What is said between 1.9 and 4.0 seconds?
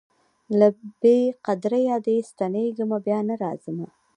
دي ستنېږمه بیا نه راځمه